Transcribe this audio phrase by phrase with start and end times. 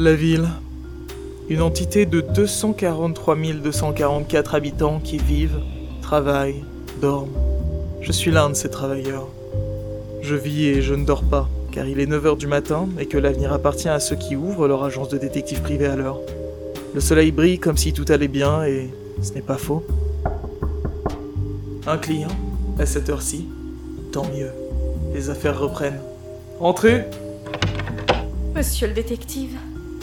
[0.00, 0.46] La ville.
[1.48, 5.58] Une entité de 243 244 habitants qui vivent,
[6.02, 6.62] travaillent,
[7.00, 7.32] dorment.
[8.00, 9.26] Je suis l'un de ces travailleurs.
[10.22, 13.18] Je vis et je ne dors pas, car il est 9h du matin et que
[13.18, 16.20] l'avenir appartient à ceux qui ouvrent leur agence de détective privé à l'heure.
[16.94, 18.90] Le soleil brille comme si tout allait bien et
[19.20, 19.84] ce n'est pas faux.
[21.88, 22.28] Un client,
[22.78, 23.48] à cette heure-ci,
[24.12, 24.52] tant mieux.
[25.12, 26.00] Les affaires reprennent.
[26.60, 27.04] Entrez
[28.54, 29.56] Monsieur le détective,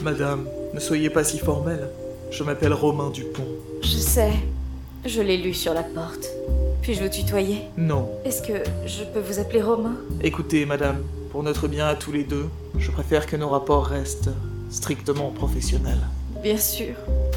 [0.05, 1.89] Madame, ne soyez pas si formelle.
[2.29, 3.47] Je m'appelle Romain Dupont.
[3.81, 4.33] je sais.
[5.03, 6.29] Je l'ai lu sur la porte.
[6.83, 7.61] Puis-je vous tutoyer?
[7.75, 8.11] Non.
[8.23, 8.53] Est-ce que
[8.85, 9.95] je peux vous appeler Romain?
[10.21, 10.97] Écoutez, madame,
[11.31, 12.45] pour notre bien à tous les deux,
[12.77, 14.29] je préfère que nos rapports restent
[14.69, 16.05] strictement professionnels.
[16.43, 16.93] Bien sûr.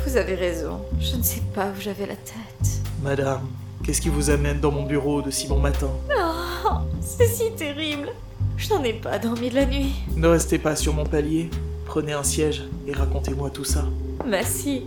[0.07, 0.81] Vous avez raison.
[1.01, 2.83] Je ne sais pas où j'avais la tête.
[3.03, 3.49] Madame,
[3.83, 5.89] qu'est-ce qui vous amène dans mon bureau de si bon matin?
[6.15, 8.11] Oh, c'est si terrible.
[8.59, 9.95] Je n'en ai pas dormi de la nuit.
[10.17, 11.49] Ne restez pas sur mon palier.
[11.89, 13.87] Prenez un siège et racontez-moi tout ça.
[14.27, 14.83] Merci.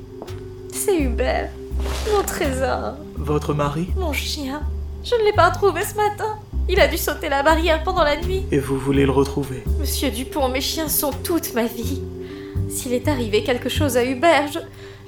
[0.72, 1.50] C'est Hubert.
[2.14, 2.94] Mon trésor.
[3.16, 3.88] Votre mari?
[3.98, 4.62] Mon chien.
[5.04, 6.38] Je ne l'ai pas retrouvé ce matin.
[6.70, 8.44] Il a dû sauter la barrière pendant la nuit.
[8.52, 9.64] Et vous voulez le retrouver?
[9.80, 12.04] Monsieur Dupont, mes chiens sont toute ma vie.
[12.70, 14.60] S'il est arrivé quelque chose à Hubert, je,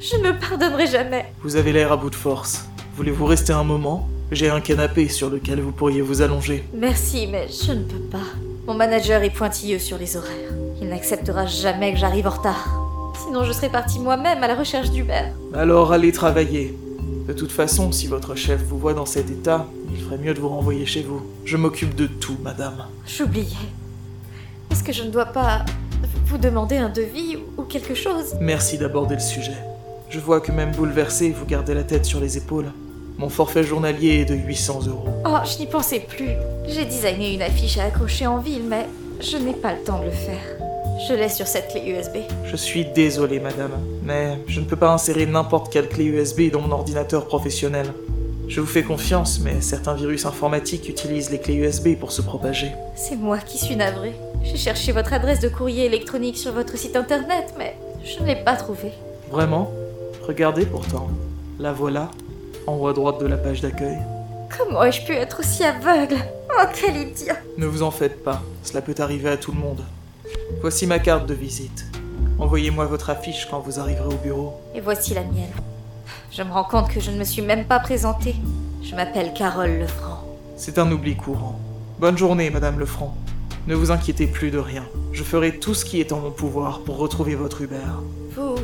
[0.01, 1.25] je ne me pardonnerai jamais.
[1.43, 2.65] Vous avez l'air à bout de force.
[2.95, 4.09] Voulez-vous rester un moment?
[4.31, 6.63] J'ai un canapé sur lequel vous pourriez vous allonger.
[6.73, 8.25] Merci, mais je ne peux pas.
[8.67, 10.51] Mon manager est pointilleux sur les horaires.
[10.81, 13.13] Il n'acceptera jamais que j'arrive en retard.
[13.25, 15.33] Sinon, je serais partie moi-même à la recherche d'Hubert.
[15.53, 16.77] Alors allez travailler.
[17.27, 20.39] De toute façon, si votre chef vous voit dans cet état, il ferait mieux de
[20.39, 21.21] vous renvoyer chez vous.
[21.45, 22.85] Je m'occupe de tout, madame.
[23.05, 23.47] J'oubliais.
[24.71, 25.63] Est-ce que je ne dois pas
[26.25, 28.35] vous demander un devis ou- ou quelque chose?
[28.41, 29.55] Merci d'aborder le sujet.
[30.09, 32.71] Je vois que même bouleversé, vous gardez la tête sur les épaules.
[33.17, 35.09] Mon forfait journalier est de 800 euros.
[35.25, 36.31] Oh, je n'y pensais plus.
[36.67, 38.87] J'ai designé une affiche à accrocher en ville, mais
[39.21, 40.41] je n'ai pas le temps de le faire.
[41.07, 42.17] Je l'ai sur cette clé USB.
[42.45, 43.71] Je suis désolé, madame,
[44.03, 47.93] mais je ne peux pas insérer n'importe quelle clé USB dans mon ordinateur professionnel.
[48.47, 52.71] Je vous fais confiance, mais certains virus informatiques utilisent les clés USB pour se propager.
[52.95, 54.13] C'est moi qui suis navrée.
[54.43, 58.35] J'ai cherché votre adresse de courrier électronique sur votre site internet, mais je ne l'ai
[58.35, 58.91] pas trouvée.
[59.31, 59.71] Vraiment?
[60.27, 61.09] Regardez pourtant.
[61.59, 62.11] La voilà,
[62.67, 63.97] en haut à droite de la page d'accueil.
[64.57, 66.17] Comment ai-je pu être aussi aveugle?
[66.49, 69.81] Oh, quel idiot Ne vous en faites pas, cela peut arriver à tout le monde.
[70.61, 71.85] Voici ma carte de visite.
[72.39, 74.53] Envoyez-moi votre affiche quand vous arriverez au bureau.
[74.75, 75.53] Et voici la mienne.
[76.31, 78.35] Je me rends compte que je ne me suis même pas présentée.
[78.81, 80.23] Je m'appelle Carole Lefranc.
[80.57, 81.59] C'est un oubli courant.
[81.99, 83.15] Bonne journée, Madame Lefranc.
[83.67, 84.83] Ne vous inquiétez plus de rien.
[85.11, 88.01] Je ferai tout ce qui est en mon pouvoir pour retrouver votre Hubert.
[88.35, 88.55] Vous...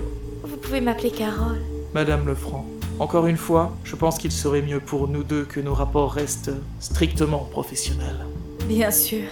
[0.44, 1.62] vous pouvez m'appeler Carole
[1.94, 2.66] Madame Lefranc,
[3.00, 6.52] encore une fois, je pense qu'il serait mieux pour nous deux que nos rapports restent
[6.80, 8.26] strictement professionnels.
[8.68, 9.30] Bien sûr.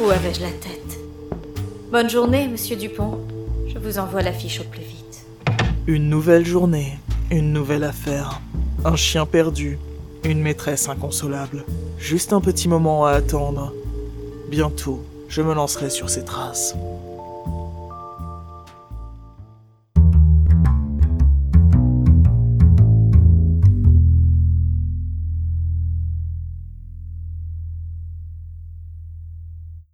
[0.00, 0.98] Où avais-je la tête?
[1.92, 3.20] Bonne journée, monsieur Dupont.
[3.68, 5.26] Je vous envoie l'affiche au plus vite.
[5.86, 6.98] Une nouvelle journée,
[7.30, 8.40] une nouvelle affaire.
[8.84, 9.78] Un chien perdu,
[10.24, 11.64] une maîtresse inconsolable.
[11.98, 13.72] Juste un petit moment à attendre.
[14.50, 16.74] Bientôt, je me lancerai sur ces traces.